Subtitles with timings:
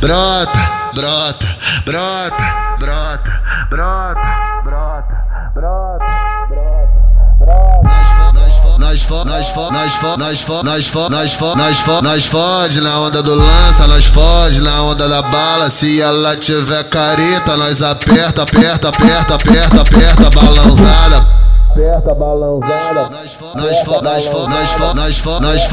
[0.00, 1.46] brota, brota,
[1.84, 2.36] brota,
[2.78, 3.30] brota,
[3.68, 4.20] brota,
[4.64, 5.14] brota,
[5.54, 6.04] brota,
[7.38, 7.90] brota.
[8.78, 12.24] Nós fo, nós fo, nós fo, nós fo, nós fo, nós fo, nós fo, nós
[12.24, 15.70] fode na onda do lança, nós fode na onda da bala.
[15.70, 23.10] Se ela tiver careta, nós aperta, aperta, aperta, aperta, aperta, balãozada aperta balãozada.
[23.10, 24.24] Nós fode, nós nós
[25.38, 25.68] nós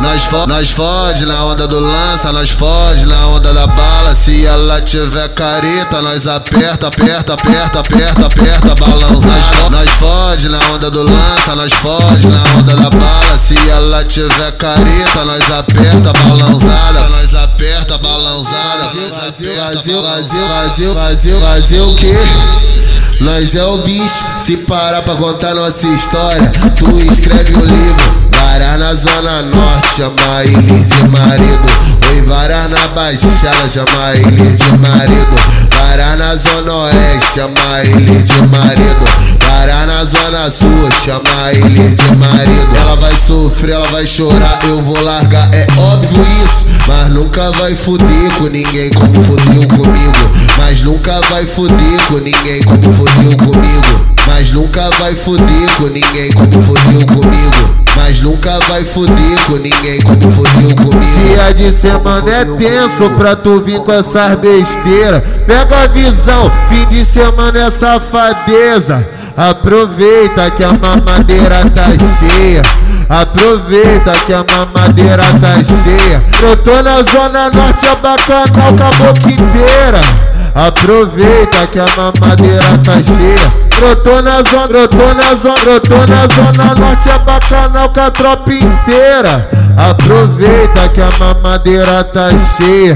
[0.00, 4.14] nós nós fode, na onda do lança, nós fode na onda da bala.
[4.14, 9.70] Se ela tiver careta, nós aperta, aperta, aperta, aperta, aperta, balãozada.
[9.70, 13.38] Nós fode na onda do lança, nós fode na onda da bala.
[13.38, 17.08] Se ela tiver careta, nós aperta, balãozada.
[17.08, 18.90] Nós aperta, balãozada.
[19.10, 22.77] Vazio, vazio, vazio, vazio, vazio, vazio, o que?
[23.20, 28.28] Nós é o bicho, se parar pra contar nossa história, tu escreve um livro.
[28.30, 31.66] Varar na zona norte, chama ele de marido.
[32.10, 35.36] Oi, varar na baixada, chama ele de marido.
[35.70, 39.04] Varar na zona oeste, chama ele de marido.
[39.40, 42.76] Varar na zona sul, chama ele de marido.
[42.80, 46.66] Ela vai sofrer, ela vai chorar, eu vou largar, é óbvio isso.
[46.86, 50.27] Mas nunca vai fuder com ninguém como fudeu comigo.
[50.68, 54.06] Mas nunca vai fuder com ninguém como fudeu comigo.
[54.26, 57.86] Mas nunca vai fuder com ninguém como fudeu comigo.
[57.96, 61.00] Mas nunca vai fuder com ninguém como fudeu comigo.
[61.24, 65.22] Dia de semana é tenso pra tu vir com essas besteiras.
[65.46, 69.08] Pega a visão, fim de semana é safadeza.
[69.34, 71.86] Aproveita que a mamadeira tá
[72.18, 72.62] cheia.
[73.08, 76.22] Aproveita que a mamadeira tá cheia.
[76.42, 80.28] Eu tô na zona norte, a bacanal boca inteira.
[80.58, 83.68] Aproveita que a mamadeira tá cheia.
[83.78, 88.52] Brotou na zona, brotou na zona, brotou na zona norte, é bacanal com a tropa
[88.52, 89.48] inteira.
[89.76, 92.92] Aproveita que a mamadeira tá cheia.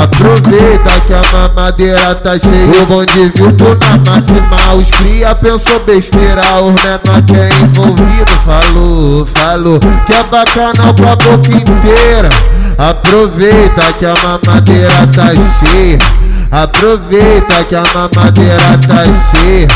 [0.00, 2.82] Aproveita que a mamadeira tá cheia.
[2.82, 4.74] O bonde viu tu na máxima.
[4.76, 6.40] Os cria pensou besteira.
[6.62, 9.80] Os menor que é envolvido falou, falou.
[10.06, 12.28] Que é bacanal com a boca inteira.
[12.78, 15.98] Aproveita que a mamadeira tá cheia.
[16.52, 19.68] Aproveita que a mamadeira tá cheia.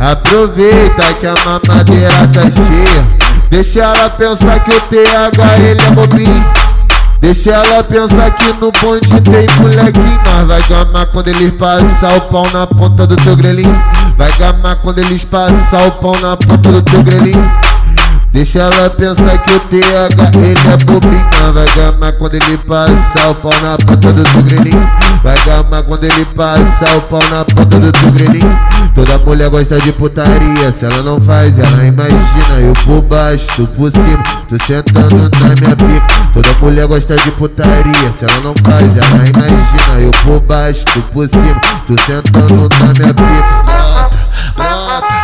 [0.00, 3.04] Aproveita que a mamadeira tá cheia.
[3.50, 6.44] Deixa ela pensar que o TH ele é bobinho.
[7.20, 10.20] Deixa ela pensar que no bonde tem molequinho.
[10.26, 13.80] Mas vai gamar quando eles passar o pau na ponta do teu grelhinho.
[14.18, 17.48] Vai gamar quando eles passar o pau na ponta do teu grelhinho.
[18.34, 23.34] Deixa ela pensar que o TH ele é bobinha Vai gamar quando ele passar o
[23.36, 24.90] pau na ponta do tugrelinho
[25.22, 28.58] Vai gamar quando ele passar o pau na ponta do tugrelinho
[28.92, 32.58] Toda mulher gosta de putaria Se ela não faz, ela imagina.
[32.60, 36.30] Eu por baixo, tu por cima Tô sentando na minha pica.
[36.34, 40.00] Toda mulher gosta de putaria Se ela não faz, ela imagina.
[40.00, 43.62] Eu por baixo, tu por cima Tô sentando na minha pica.
[43.62, 44.18] Brota,
[44.56, 45.23] brota,